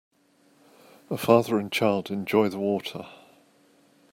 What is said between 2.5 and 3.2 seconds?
water.